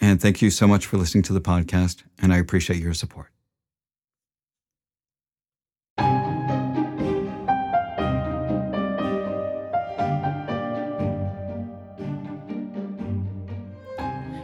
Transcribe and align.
and 0.00 0.20
thank 0.20 0.42
you 0.42 0.50
so 0.50 0.66
much 0.66 0.86
for 0.86 0.96
listening 0.96 1.22
to 1.24 1.32
the 1.32 1.40
podcast, 1.40 2.02
and 2.20 2.32
I 2.32 2.38
appreciate 2.38 2.80
your 2.80 2.94
support. 2.94 3.28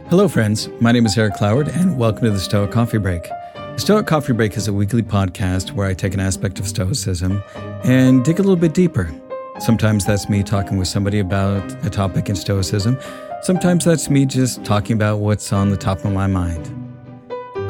Hello, 0.09 0.27
friends. 0.27 0.69
My 0.79 0.91
name 0.91 1.05
is 1.05 1.17
Erick 1.17 1.33
Cloward, 1.33 1.67
and 1.75 1.97
welcome 1.97 2.23
to 2.25 2.31
the 2.31 2.39
Stoic 2.39 2.71
Coffee 2.71 2.99
Break. 2.99 3.23
The 3.23 3.77
Stoic 3.79 4.07
Coffee 4.07 4.31
Break 4.31 4.55
is 4.55 4.69
a 4.69 4.73
weekly 4.73 5.01
podcast 5.01 5.71
where 5.71 5.87
I 5.87 5.93
take 5.93 6.13
an 6.13 6.21
aspect 6.21 6.59
of 6.59 6.67
Stoicism 6.67 7.43
and 7.83 8.23
dig 8.23 8.39
a 8.39 8.41
little 8.41 8.55
bit 8.55 8.73
deeper. 8.73 9.13
Sometimes 9.59 10.05
that's 10.05 10.29
me 10.29 10.43
talking 10.43 10.77
with 10.77 10.87
somebody 10.87 11.19
about 11.19 11.85
a 11.85 11.89
topic 11.89 12.29
in 12.29 12.35
Stoicism. 12.35 12.97
Sometimes 13.45 13.85
that's 13.85 14.09
me 14.09 14.25
just 14.25 14.65
talking 14.65 14.95
about 14.95 15.19
what's 15.19 15.53
on 15.53 15.69
the 15.69 15.77
top 15.77 16.03
of 16.03 16.11
my 16.11 16.25
mind. 16.25 16.67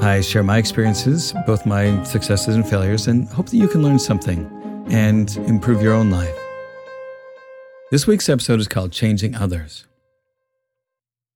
I 0.02 0.22
share 0.22 0.42
my 0.42 0.58
experiences, 0.58 1.34
both 1.46 1.66
my 1.66 2.02
successes 2.06 2.56
and 2.56 2.66
failures, 2.66 3.08
and 3.08 3.28
hope 3.28 3.50
that 3.50 3.58
you 3.58 3.68
can 3.68 3.84
learn 3.84 4.00
something 4.00 4.50
and 4.90 5.36
improve 5.36 5.82
your 5.82 5.92
own 5.92 6.10
life. 6.10 6.34
This 7.92 8.08
week's 8.08 8.30
episode 8.30 8.62
is 8.62 8.70
called 8.70 8.94
Changing 8.94 9.36
Others. 9.36 9.86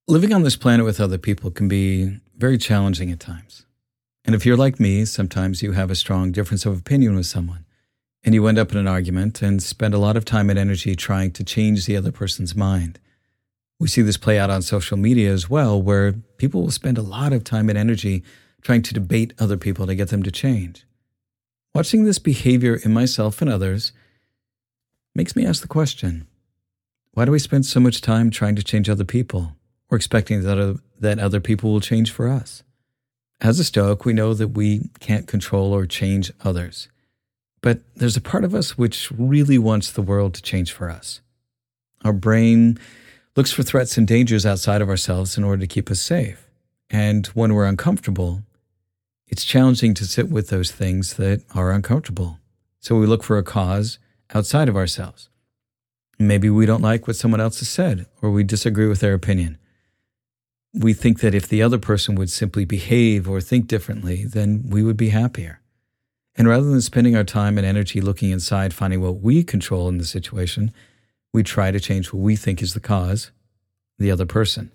Living 0.08 0.32
on 0.32 0.42
this 0.42 0.56
planet 0.56 0.86
with 0.86 1.00
other 1.00 1.18
people 1.18 1.50
can 1.50 1.68
be 1.68 2.18
very 2.34 2.56
challenging 2.56 3.10
at 3.10 3.20
times. 3.20 3.66
And 4.24 4.34
if 4.34 4.46
you're 4.46 4.56
like 4.56 4.80
me, 4.80 5.04
sometimes 5.04 5.62
you 5.62 5.72
have 5.72 5.90
a 5.90 5.94
strong 5.94 6.32
difference 6.32 6.64
of 6.64 6.78
opinion 6.78 7.14
with 7.14 7.26
someone, 7.26 7.66
and 8.24 8.34
you 8.34 8.46
end 8.46 8.58
up 8.58 8.72
in 8.72 8.78
an 8.78 8.88
argument 8.88 9.42
and 9.42 9.62
spend 9.62 9.92
a 9.92 9.98
lot 9.98 10.16
of 10.16 10.24
time 10.24 10.48
and 10.48 10.58
energy 10.58 10.96
trying 10.96 11.30
to 11.32 11.44
change 11.44 11.84
the 11.84 11.98
other 11.98 12.10
person's 12.10 12.56
mind. 12.56 12.98
We 13.80 13.88
see 13.88 14.02
this 14.02 14.18
play 14.18 14.38
out 14.38 14.50
on 14.50 14.60
social 14.60 14.98
media 14.98 15.32
as 15.32 15.48
well, 15.48 15.80
where 15.80 16.12
people 16.36 16.62
will 16.62 16.70
spend 16.70 16.98
a 16.98 17.02
lot 17.02 17.32
of 17.32 17.42
time 17.42 17.70
and 17.70 17.78
energy 17.78 18.22
trying 18.60 18.82
to 18.82 18.94
debate 18.94 19.32
other 19.38 19.56
people 19.56 19.86
to 19.86 19.94
get 19.94 20.10
them 20.10 20.22
to 20.22 20.30
change. 20.30 20.84
Watching 21.74 22.04
this 22.04 22.18
behavior 22.18 22.78
in 22.84 22.92
myself 22.92 23.40
and 23.40 23.50
others 23.50 23.92
makes 25.14 25.34
me 25.34 25.46
ask 25.46 25.62
the 25.62 25.68
question 25.68 26.26
why 27.12 27.24
do 27.24 27.32
we 27.32 27.38
spend 27.40 27.66
so 27.66 27.80
much 27.80 28.00
time 28.00 28.30
trying 28.30 28.54
to 28.54 28.62
change 28.62 28.88
other 28.88 29.04
people 29.04 29.56
or 29.88 29.96
expecting 29.96 30.42
that 30.42 30.58
other, 30.58 30.78
that 31.00 31.18
other 31.18 31.40
people 31.40 31.72
will 31.72 31.80
change 31.80 32.12
for 32.12 32.28
us? 32.28 32.62
As 33.40 33.58
a 33.58 33.64
Stoic, 33.64 34.04
we 34.04 34.12
know 34.12 34.34
that 34.34 34.48
we 34.48 34.90
can't 35.00 35.26
control 35.26 35.72
or 35.72 35.86
change 35.86 36.30
others. 36.44 36.88
But 37.62 37.80
there's 37.96 38.16
a 38.16 38.20
part 38.20 38.44
of 38.44 38.54
us 38.54 38.76
which 38.76 39.10
really 39.10 39.58
wants 39.58 39.90
the 39.90 40.02
world 40.02 40.34
to 40.34 40.42
change 40.42 40.70
for 40.70 40.90
us. 40.90 41.20
Our 42.04 42.12
brain 42.12 42.78
looks 43.36 43.52
for 43.52 43.62
threats 43.62 43.96
and 43.96 44.06
dangers 44.06 44.44
outside 44.44 44.82
of 44.82 44.88
ourselves 44.88 45.38
in 45.38 45.44
order 45.44 45.60
to 45.60 45.66
keep 45.66 45.90
us 45.90 46.00
safe. 46.00 46.48
And 46.90 47.26
when 47.28 47.54
we're 47.54 47.66
uncomfortable, 47.66 48.42
it's 49.26 49.44
challenging 49.44 49.94
to 49.94 50.04
sit 50.04 50.28
with 50.28 50.48
those 50.48 50.72
things 50.72 51.14
that 51.14 51.42
are 51.54 51.70
uncomfortable. 51.70 52.38
So 52.80 52.96
we 52.96 53.06
look 53.06 53.22
for 53.22 53.38
a 53.38 53.44
cause 53.44 53.98
outside 54.34 54.68
of 54.68 54.76
ourselves. 54.76 55.28
Maybe 56.18 56.50
we 56.50 56.66
don't 56.66 56.82
like 56.82 57.06
what 57.06 57.16
someone 57.16 57.40
else 57.40 57.60
has 57.60 57.68
said, 57.68 58.06
or 58.20 58.30
we 58.30 58.42
disagree 58.42 58.88
with 58.88 59.00
their 59.00 59.14
opinion. 59.14 59.58
We 60.74 60.92
think 60.92 61.20
that 61.20 61.34
if 61.34 61.48
the 61.48 61.62
other 61.62 61.78
person 61.78 62.14
would 62.16 62.30
simply 62.30 62.64
behave 62.64 63.28
or 63.28 63.40
think 63.40 63.68
differently, 63.68 64.24
then 64.24 64.64
we 64.68 64.82
would 64.82 64.96
be 64.96 65.10
happier. 65.10 65.60
And 66.36 66.48
rather 66.48 66.68
than 66.68 66.80
spending 66.80 67.16
our 67.16 67.24
time 67.24 67.58
and 67.58 67.66
energy 67.66 68.00
looking 68.00 68.30
inside, 68.30 68.74
finding 68.74 69.00
what 69.00 69.20
we 69.20 69.42
control 69.42 69.88
in 69.88 69.98
the 69.98 70.04
situation, 70.04 70.72
we 71.32 71.42
try 71.42 71.70
to 71.70 71.80
change 71.80 72.12
what 72.12 72.20
we 72.20 72.36
think 72.36 72.62
is 72.62 72.74
the 72.74 72.80
cause, 72.80 73.30
the 73.98 74.10
other 74.10 74.26
person. 74.26 74.72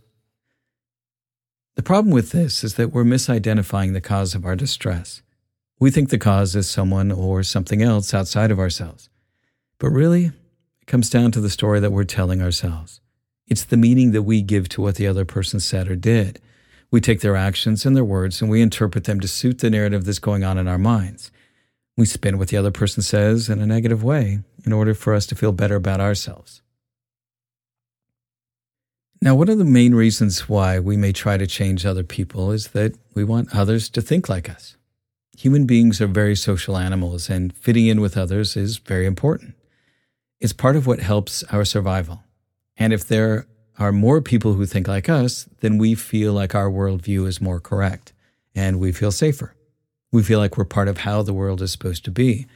The 1.75 1.83
problem 1.83 2.13
with 2.13 2.31
this 2.31 2.63
is 2.63 2.75
that 2.75 2.93
we're 2.93 3.03
misidentifying 3.03 3.93
the 3.93 4.01
cause 4.01 4.33
of 4.33 4.45
our 4.45 4.55
distress. 4.55 5.21
We 5.79 5.91
think 5.91 6.09
the 6.09 6.17
cause 6.17 6.55
is 6.55 6.69
someone 6.69 7.11
or 7.11 7.43
something 7.43 7.81
else 7.81 8.13
outside 8.13 8.49
of 8.49 8.59
ourselves. 8.59 9.09
But 9.77 9.89
really, 9.89 10.25
it 10.25 10.87
comes 10.87 11.09
down 11.09 11.31
to 11.31 11.41
the 11.41 11.49
story 11.49 11.81
that 11.81 11.91
we're 11.91 12.05
telling 12.05 12.41
ourselves. 12.41 13.01
It's 13.47 13.65
the 13.65 13.77
meaning 13.77 14.11
that 14.11 14.23
we 14.23 14.41
give 14.41 14.69
to 14.69 14.81
what 14.81 14.95
the 14.95 15.07
other 15.07 15.25
person 15.25 15.59
said 15.59 15.89
or 15.89 15.97
did. 15.97 16.39
We 16.91 17.01
take 17.01 17.19
their 17.19 17.35
actions 17.35 17.85
and 17.85 17.95
their 17.95 18.05
words 18.05 18.41
and 18.41 18.49
we 18.49 18.61
interpret 18.61 19.03
them 19.03 19.19
to 19.19 19.27
suit 19.27 19.59
the 19.59 19.69
narrative 19.69 20.05
that's 20.05 20.19
going 20.19 20.45
on 20.45 20.57
in 20.57 20.67
our 20.67 20.77
minds. 20.77 21.29
We 21.97 22.05
spin 22.05 22.37
what 22.37 22.49
the 22.49 22.57
other 22.57 22.71
person 22.71 23.03
says 23.03 23.49
in 23.49 23.61
a 23.61 23.65
negative 23.65 24.03
way 24.03 24.39
in 24.65 24.73
order 24.73 24.93
for 24.93 25.13
us 25.13 25.25
to 25.27 25.35
feel 25.35 25.51
better 25.51 25.75
about 25.75 26.01
ourselves. 26.01 26.61
Now, 29.21 29.33
one 29.33 29.49
of 29.49 29.57
the 29.57 29.63
main 29.63 29.95
reasons 29.95 30.49
why 30.49 30.77
we 30.77 30.97
may 30.97 31.11
try 31.11 31.37
to 31.37 31.47
change 31.47 31.85
other 31.85 32.03
people 32.03 32.51
is 32.51 32.67
that 32.69 32.95
we 33.13 33.23
want 33.23 33.55
others 33.55 33.89
to 33.89 34.01
think 34.01 34.29
like 34.29 34.49
us. 34.49 34.75
Human 35.37 35.65
beings 35.65 35.99
are 35.99 36.07
very 36.07 36.35
social 36.35 36.77
animals, 36.77 37.29
and 37.29 37.55
fitting 37.55 37.87
in 37.87 38.01
with 38.01 38.17
others 38.17 38.55
is 38.55 38.77
very 38.77 39.05
important. 39.05 39.55
It's 40.39 40.53
part 40.53 40.75
of 40.75 40.85
what 40.85 40.99
helps 40.99 41.43
our 41.45 41.65
survival. 41.65 42.23
And 42.77 42.93
if 42.93 43.07
there 43.07 43.47
are 43.79 43.91
more 43.91 44.21
people 44.21 44.53
who 44.53 44.65
think 44.65 44.87
like 44.87 45.09
us, 45.09 45.49
then 45.61 45.77
we 45.77 45.95
feel 45.95 46.33
like 46.33 46.53
our 46.53 46.69
worldview 46.69 47.27
is 47.27 47.41
more 47.41 47.59
correct 47.59 48.13
and 48.53 48.79
we 48.79 48.91
feel 48.91 49.11
safer. 49.11 49.54
We 50.15 50.23
feel 50.23 50.39
like 50.39 50.57
we're 50.57 50.63
part 50.63 50.87
of 50.87 50.99
how 50.99 51.23
the 51.23 51.33
world 51.33 51.61
is 51.61 51.73
supposed 51.73 52.05
to 52.05 52.09
be. 52.09 52.47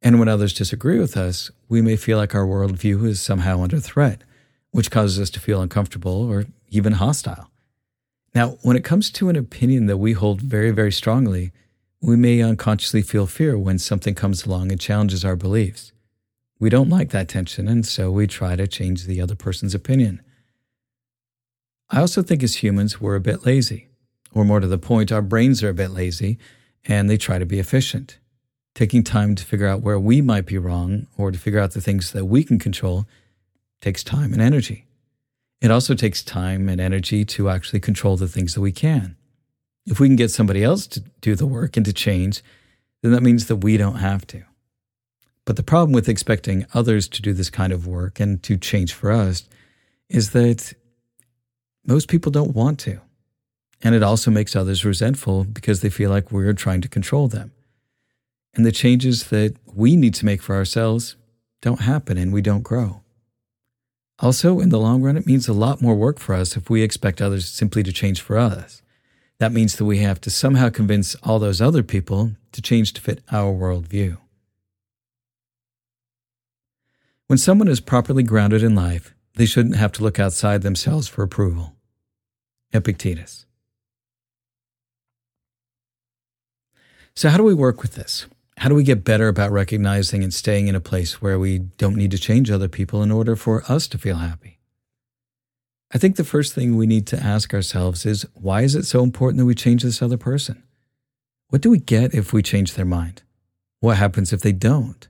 And 0.00 0.18
when 0.18 0.28
others 0.28 0.54
disagree 0.54 0.98
with 0.98 1.14
us, 1.14 1.50
we 1.68 1.82
may 1.82 1.94
feel 1.94 2.16
like 2.16 2.34
our 2.34 2.46
worldview 2.46 3.04
is 3.04 3.20
somehow 3.20 3.62
under 3.62 3.78
threat, 3.78 4.24
which 4.70 4.90
causes 4.90 5.20
us 5.20 5.28
to 5.30 5.40
feel 5.40 5.60
uncomfortable 5.60 6.22
or 6.22 6.46
even 6.70 6.94
hostile. 6.94 7.50
Now, 8.34 8.56
when 8.62 8.78
it 8.78 8.84
comes 8.84 9.10
to 9.10 9.28
an 9.28 9.36
opinion 9.36 9.84
that 9.88 9.98
we 9.98 10.14
hold 10.14 10.40
very, 10.40 10.70
very 10.70 10.90
strongly, 10.90 11.52
we 12.00 12.16
may 12.16 12.40
unconsciously 12.40 13.02
feel 13.02 13.26
fear 13.26 13.58
when 13.58 13.78
something 13.78 14.14
comes 14.14 14.46
along 14.46 14.72
and 14.72 14.80
challenges 14.80 15.22
our 15.22 15.36
beliefs. 15.36 15.92
We 16.58 16.70
don't 16.70 16.88
like 16.88 17.10
that 17.10 17.28
tension, 17.28 17.68
and 17.68 17.84
so 17.84 18.10
we 18.10 18.26
try 18.26 18.56
to 18.56 18.66
change 18.66 19.04
the 19.04 19.20
other 19.20 19.34
person's 19.34 19.74
opinion. 19.74 20.22
I 21.90 22.00
also 22.00 22.22
think 22.22 22.42
as 22.42 22.62
humans, 22.62 23.02
we're 23.02 23.16
a 23.16 23.20
bit 23.20 23.44
lazy. 23.44 23.88
Or 24.32 24.46
more 24.46 24.60
to 24.60 24.66
the 24.66 24.78
point, 24.78 25.12
our 25.12 25.20
brains 25.20 25.62
are 25.62 25.68
a 25.68 25.74
bit 25.74 25.90
lazy 25.90 26.38
and 26.88 27.08
they 27.08 27.16
try 27.16 27.38
to 27.38 27.46
be 27.46 27.58
efficient. 27.58 28.18
Taking 28.74 29.02
time 29.02 29.34
to 29.34 29.44
figure 29.44 29.66
out 29.66 29.82
where 29.82 29.98
we 29.98 30.20
might 30.20 30.46
be 30.46 30.58
wrong 30.58 31.06
or 31.16 31.30
to 31.30 31.38
figure 31.38 31.60
out 31.60 31.72
the 31.72 31.80
things 31.80 32.12
that 32.12 32.26
we 32.26 32.44
can 32.44 32.58
control 32.58 33.06
takes 33.80 34.04
time 34.04 34.32
and 34.32 34.42
energy. 34.42 34.86
It 35.60 35.70
also 35.70 35.94
takes 35.94 36.22
time 36.22 36.68
and 36.68 36.80
energy 36.80 37.24
to 37.24 37.48
actually 37.48 37.80
control 37.80 38.16
the 38.16 38.28
things 38.28 38.54
that 38.54 38.60
we 38.60 38.72
can. 38.72 39.16
If 39.86 40.00
we 40.00 40.08
can 40.08 40.16
get 40.16 40.30
somebody 40.30 40.62
else 40.62 40.86
to 40.88 41.00
do 41.20 41.34
the 41.34 41.46
work 41.46 41.76
and 41.76 41.86
to 41.86 41.92
change, 41.92 42.42
then 43.02 43.12
that 43.12 43.22
means 43.22 43.46
that 43.46 43.56
we 43.56 43.76
don't 43.76 43.96
have 43.96 44.26
to. 44.28 44.42
But 45.44 45.56
the 45.56 45.62
problem 45.62 45.92
with 45.92 46.08
expecting 46.08 46.66
others 46.74 47.08
to 47.08 47.22
do 47.22 47.32
this 47.32 47.50
kind 47.50 47.72
of 47.72 47.86
work 47.86 48.20
and 48.20 48.42
to 48.42 48.56
change 48.56 48.92
for 48.92 49.12
us 49.12 49.44
is 50.08 50.30
that 50.30 50.74
most 51.86 52.08
people 52.08 52.32
don't 52.32 52.54
want 52.54 52.80
to. 52.80 53.00
And 53.82 53.94
it 53.94 54.02
also 54.02 54.30
makes 54.30 54.56
others 54.56 54.84
resentful 54.84 55.44
because 55.44 55.80
they 55.80 55.90
feel 55.90 56.10
like 56.10 56.32
we're 56.32 56.52
trying 56.52 56.80
to 56.80 56.88
control 56.88 57.28
them. 57.28 57.52
And 58.54 58.64
the 58.64 58.72
changes 58.72 59.24
that 59.24 59.56
we 59.66 59.96
need 59.96 60.14
to 60.14 60.24
make 60.24 60.40
for 60.40 60.56
ourselves 60.56 61.16
don't 61.60 61.82
happen 61.82 62.16
and 62.16 62.32
we 62.32 62.40
don't 62.40 62.62
grow. 62.62 63.02
Also, 64.18 64.60
in 64.60 64.70
the 64.70 64.78
long 64.78 65.02
run, 65.02 65.16
it 65.16 65.26
means 65.26 65.46
a 65.46 65.52
lot 65.52 65.82
more 65.82 65.94
work 65.94 66.18
for 66.18 66.34
us 66.34 66.56
if 66.56 66.70
we 66.70 66.82
expect 66.82 67.20
others 67.20 67.46
simply 67.48 67.82
to 67.82 67.92
change 67.92 68.22
for 68.22 68.38
us. 68.38 68.80
That 69.38 69.52
means 69.52 69.76
that 69.76 69.84
we 69.84 69.98
have 69.98 70.20
to 70.22 70.30
somehow 70.30 70.70
convince 70.70 71.14
all 71.16 71.38
those 71.38 71.60
other 71.60 71.82
people 71.82 72.32
to 72.52 72.62
change 72.62 72.94
to 72.94 73.00
fit 73.02 73.22
our 73.30 73.52
worldview. 73.52 74.16
When 77.26 77.38
someone 77.38 77.68
is 77.68 77.80
properly 77.80 78.22
grounded 78.22 78.62
in 78.62 78.74
life, 78.74 79.12
they 79.34 79.44
shouldn't 79.44 79.76
have 79.76 79.92
to 79.92 80.02
look 80.02 80.18
outside 80.18 80.62
themselves 80.62 81.08
for 81.08 81.22
approval. 81.22 81.74
Epictetus. 82.72 83.44
So, 87.16 87.30
how 87.30 87.38
do 87.38 87.44
we 87.44 87.54
work 87.54 87.80
with 87.80 87.94
this? 87.94 88.26
How 88.58 88.68
do 88.68 88.74
we 88.74 88.84
get 88.84 89.02
better 89.02 89.28
about 89.28 89.50
recognizing 89.50 90.22
and 90.22 90.34
staying 90.34 90.68
in 90.68 90.74
a 90.74 90.80
place 90.82 91.22
where 91.22 91.38
we 91.38 91.60
don't 91.60 91.96
need 91.96 92.10
to 92.10 92.18
change 92.18 92.50
other 92.50 92.68
people 92.68 93.02
in 93.02 93.10
order 93.10 93.36
for 93.36 93.64
us 93.72 93.88
to 93.88 93.98
feel 93.98 94.16
happy? 94.16 94.58
I 95.94 95.96
think 95.96 96.16
the 96.16 96.24
first 96.24 96.52
thing 96.52 96.76
we 96.76 96.86
need 96.86 97.06
to 97.06 97.18
ask 97.18 97.54
ourselves 97.54 98.04
is 98.04 98.26
why 98.34 98.62
is 98.62 98.74
it 98.74 98.84
so 98.84 99.02
important 99.02 99.38
that 99.38 99.46
we 99.46 99.54
change 99.54 99.82
this 99.82 100.02
other 100.02 100.18
person? 100.18 100.62
What 101.48 101.62
do 101.62 101.70
we 101.70 101.78
get 101.78 102.12
if 102.12 102.34
we 102.34 102.42
change 102.42 102.74
their 102.74 102.84
mind? 102.84 103.22
What 103.80 103.96
happens 103.96 104.34
if 104.34 104.42
they 104.42 104.52
don't? 104.52 105.08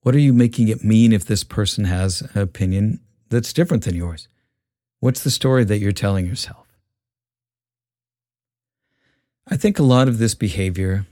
What 0.00 0.14
are 0.14 0.20
you 0.20 0.32
making 0.32 0.68
it 0.68 0.82
mean 0.82 1.12
if 1.12 1.26
this 1.26 1.44
person 1.44 1.84
has 1.84 2.22
an 2.22 2.40
opinion 2.40 3.00
that's 3.28 3.52
different 3.52 3.84
than 3.84 3.94
yours? 3.96 4.28
What's 5.00 5.24
the 5.24 5.30
story 5.30 5.64
that 5.64 5.78
you're 5.78 5.92
telling 5.92 6.24
yourself? 6.24 6.66
I 9.46 9.58
think 9.58 9.78
a 9.78 9.82
lot 9.82 10.08
of 10.08 10.16
this 10.16 10.34
behavior 10.34 11.04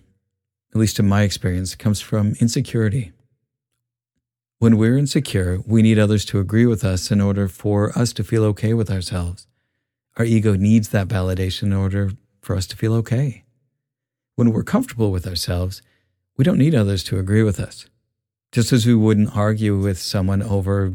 at 0.76 0.81
least 0.81 0.99
in 0.99 1.08
my 1.08 1.23
experience, 1.23 1.75
comes 1.75 2.02
from 2.02 2.34
insecurity. 2.38 3.12
When 4.58 4.76
we're 4.76 4.99
insecure, 4.99 5.62
we 5.67 5.81
need 5.81 5.99
others 5.99 6.26
to 6.26 6.38
agree 6.38 6.67
with 6.67 6.84
us 6.84 7.11
in 7.11 7.19
order 7.19 7.49
for 7.49 7.99
us 7.99 8.12
to 8.12 8.23
feel 8.23 8.44
okay 8.44 8.75
with 8.75 8.90
ourselves. 8.90 9.46
Our 10.19 10.26
ego 10.26 10.55
needs 10.55 10.90
that 10.90 11.08
validation 11.08 11.64
in 11.64 11.73
order 11.73 12.11
for 12.43 12.55
us 12.56 12.67
to 12.67 12.76
feel 12.76 12.93
okay. 12.96 13.44
When 14.34 14.52
we're 14.52 14.64
comfortable 14.64 15.11
with 15.11 15.26
ourselves, 15.26 15.81
we 16.37 16.44
don't 16.44 16.58
need 16.58 16.75
others 16.75 17.02
to 17.05 17.19
agree 17.19 17.43
with 17.43 17.58
us. 17.58 17.88
Just 18.52 18.70
as 18.70 18.84
we 18.84 18.94
wouldn't 18.94 19.34
argue 19.34 19.79
with 19.79 19.99
someone 19.99 20.43
over 20.43 20.93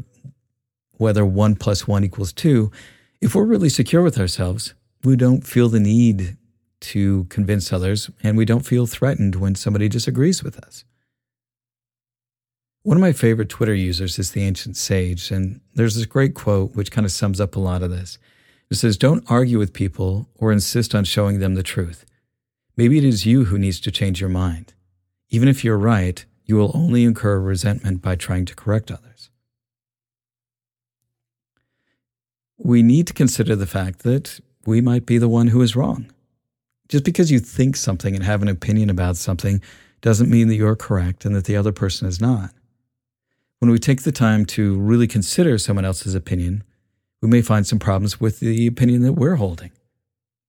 whether 0.98 1.26
one 1.26 1.56
plus 1.56 1.88
one 1.88 2.04
equals 2.04 2.32
two, 2.32 2.72
if 3.20 3.34
we're 3.34 3.46
really 3.46 3.70
secure 3.70 4.04
with 4.04 4.20
ourselves, 4.20 4.76
we 5.04 5.16
don't 5.16 5.42
feel 5.42 5.70
the 5.70 5.80
need 5.80 6.38
to 6.82 7.26
convince 7.26 7.72
others, 7.72 8.10
and 8.24 8.38
we 8.38 8.46
don't 8.46 8.66
feel 8.66 8.86
threatened 8.86 9.36
when 9.36 9.56
somebody 9.56 9.88
disagrees 9.88 10.44
with 10.44 10.58
us. 10.60 10.84
One 12.84 12.98
of 12.98 13.02
my 13.02 13.12
favorite 13.12 13.50
Twitter 13.50 13.76
users 13.76 14.18
is 14.18 14.32
the 14.32 14.44
ancient 14.44 14.76
sage, 14.76 15.32
and 15.32 15.62
there's 15.76 15.96
this 15.96 16.06
great 16.06 16.34
quote 16.34 16.76
which 16.76 16.92
kind 16.92 17.06
of 17.06 17.12
sums 17.12 17.40
up 17.40 17.56
a 17.56 17.60
lot 17.60 17.84
of 17.84 17.92
this. 17.92 18.18
It 18.72 18.76
says, 18.76 18.98
Don't 18.98 19.30
argue 19.30 19.60
with 19.60 19.74
people 19.74 20.28
or 20.36 20.52
insist 20.52 20.96
on 20.96 21.04
showing 21.04 21.40
them 21.40 21.54
the 21.54 21.64
truth. 21.64 22.06
Maybe 22.76 22.98
it 22.98 23.04
is 23.04 23.26
you 23.26 23.46
who 23.46 23.60
needs 23.60 23.80
to 23.82 23.92
change 23.92 24.20
your 24.20 24.30
mind. 24.30 24.74
Even 25.30 25.48
if 25.48 25.64
you're 25.64 25.78
right, 25.78 26.26
you 26.46 26.56
will 26.56 26.72
only 26.74 27.04
incur 27.04 27.40
resentment 27.40 28.02
by 28.02 28.16
trying 28.16 28.46
to 28.46 28.56
correct 28.56 28.90
others. 28.90 29.30
We 32.58 32.82
need 32.82 33.08
to 33.08 33.14
consider 33.14 33.56
the 33.56 33.68
fact 33.68 34.00
that 34.00 34.40
we 34.66 34.82
might 34.82 35.06
be 35.06 35.18
the 35.18 35.30
one 35.30 35.48
who 35.48 35.62
is 35.62 35.76
wrong. 35.76 36.12
Just 36.92 37.06
because 37.06 37.32
you 37.32 37.40
think 37.40 37.78
something 37.78 38.16
and 38.16 38.24
have 38.26 38.42
an 38.42 38.50
opinion 38.50 38.90
about 38.90 39.16
something 39.16 39.62
doesn't 40.02 40.30
mean 40.30 40.50
that 40.50 40.56
you're 40.56 40.76
correct 40.76 41.24
and 41.24 41.34
that 41.34 41.46
the 41.46 41.56
other 41.56 41.72
person 41.72 42.06
is 42.06 42.20
not. 42.20 42.52
When 43.60 43.72
we 43.72 43.80
take 43.80 44.02
the 44.02 44.12
time 44.12 44.46
to 44.48 44.78
really 44.78 45.08
consider 45.08 45.58
someone 45.58 45.86
else's 45.86 46.16
opinion, 46.16 46.66
we 47.22 47.30
may 47.30 47.42
find 47.42 47.66
some 47.66 47.80
problems 47.80 48.20
with 48.20 48.42
the 48.42 48.68
opinion 48.68 49.04
that 49.04 49.14
we're 49.14 49.36
holding. 49.36 49.72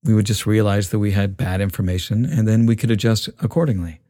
We 0.03 0.13
would 0.13 0.25
just 0.25 0.45
realize 0.45 0.89
that 0.89 0.99
we 0.99 1.11
had 1.11 1.37
bad 1.37 1.61
information 1.61 2.25
and 2.25 2.45
then 2.45 2.65
we 2.65 2.75
could 2.75 2.91
adjust 2.91 3.29
accordingly. 3.39 4.01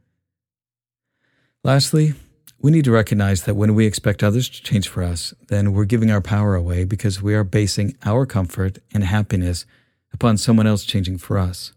Lastly, 1.63 2.15
we 2.57 2.71
need 2.71 2.85
to 2.85 2.91
recognize 2.91 3.43
that 3.43 3.55
when 3.55 3.75
we 3.75 3.85
expect 3.85 4.23
others 4.23 4.49
to 4.49 4.63
change 4.63 4.87
for 4.87 5.03
us, 5.03 5.35
then 5.49 5.71
we're 5.71 5.85
giving 5.85 6.09
our 6.09 6.21
power 6.21 6.55
away 6.55 6.83
because 6.83 7.21
we 7.21 7.35
are 7.35 7.43
basing 7.43 7.95
our 8.03 8.25
comfort 8.25 8.79
and 8.91 9.03
happiness 9.03 9.67
upon 10.11 10.39
someone 10.39 10.65
else 10.65 10.83
changing 10.83 11.19
for 11.19 11.37
us. 11.37 11.73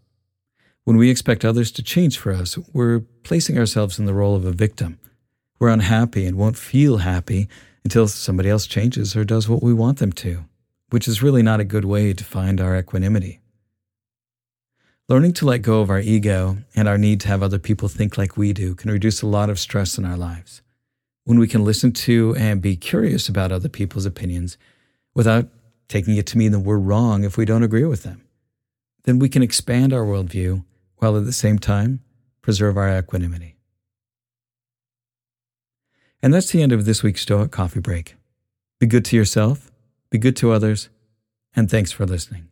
When 0.87 0.95
we 0.95 1.09
expect 1.09 1.43
others 1.43 1.69
to 1.71 1.83
change 1.83 2.17
for 2.17 2.31
us, 2.31 2.57
we're 2.71 3.01
placing 3.23 3.57
ourselves 3.57 3.99
in 3.99 4.05
the 4.05 4.13
role 4.13 4.37
of 4.37 4.45
a 4.45 4.53
victim. 4.53 4.99
We're 5.59 5.67
unhappy 5.67 6.25
and 6.25 6.37
won't 6.37 6.55
feel 6.55 6.99
happy 6.99 7.49
until 7.83 8.07
somebody 8.07 8.47
else 8.47 8.65
changes 8.65 9.13
or 9.13 9.25
does 9.25 9.49
what 9.49 9.61
we 9.61 9.73
want 9.73 9.97
them 9.97 10.13
to, 10.13 10.45
which 10.89 11.05
is 11.05 11.21
really 11.21 11.43
not 11.43 11.59
a 11.59 11.65
good 11.65 11.83
way 11.83 12.13
to 12.13 12.23
find 12.23 12.61
our 12.61 12.77
equanimity. 12.77 13.41
Learning 15.09 15.33
to 15.33 15.45
let 15.45 15.61
go 15.61 15.81
of 15.81 15.89
our 15.89 15.99
ego 15.99 16.59
and 16.73 16.87
our 16.87 16.97
need 16.97 17.19
to 17.19 17.27
have 17.27 17.43
other 17.43 17.59
people 17.59 17.89
think 17.89 18.17
like 18.17 18.37
we 18.37 18.53
do 18.53 18.73
can 18.73 18.89
reduce 18.89 19.21
a 19.21 19.27
lot 19.27 19.49
of 19.49 19.59
stress 19.59 19.97
in 19.97 20.05
our 20.05 20.15
lives. 20.15 20.61
When 21.25 21.37
we 21.37 21.49
can 21.49 21.65
listen 21.65 21.91
to 21.91 22.33
and 22.37 22.61
be 22.61 22.77
curious 22.77 23.27
about 23.27 23.51
other 23.51 23.67
people's 23.67 24.05
opinions 24.05 24.57
without 25.13 25.49
taking 25.89 26.15
it 26.15 26.27
to 26.27 26.37
mean 26.37 26.53
that 26.53 26.61
we're 26.61 26.77
wrong 26.77 27.25
if 27.25 27.35
we 27.35 27.43
don't 27.43 27.63
agree 27.63 27.83
with 27.83 28.03
them, 28.03 28.23
then 29.03 29.19
we 29.19 29.27
can 29.27 29.43
expand 29.43 29.91
our 29.91 30.05
worldview 30.05 30.63
while 30.97 31.17
at 31.17 31.25
the 31.25 31.33
same 31.33 31.59
time 31.59 32.01
preserve 32.41 32.77
our 32.77 32.97
equanimity. 32.97 33.57
And 36.21 36.33
that's 36.33 36.51
the 36.51 36.61
end 36.61 36.71
of 36.71 36.85
this 36.85 37.03
week's 37.03 37.21
Stoic 37.21 37.51
Coffee 37.51 37.79
Break. 37.79 38.15
Be 38.79 38.87
good 38.87 39.05
to 39.05 39.15
yourself, 39.15 39.71
be 40.09 40.17
good 40.17 40.35
to 40.37 40.51
others, 40.51 40.89
and 41.55 41.69
thanks 41.69 41.91
for 41.91 42.05
listening. 42.05 42.49